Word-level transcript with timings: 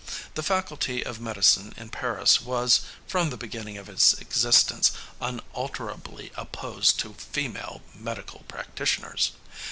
The 0.33 0.41
Faculty 0.41 1.05
of 1.05 1.21
Medicine 1.21 1.75
in 1.77 1.89
Paris 1.89 2.41
was, 2.41 2.81
from 3.05 3.29
the 3.29 3.37
beginning 3.37 3.77
of 3.77 3.87
its 3.87 4.13
existence, 4.13 4.93
unalterably 5.21 6.31
opposed 6.35 6.99
to 7.01 7.13
female 7.13 7.83
medical 7.93 8.39
practitioners. 8.47 9.33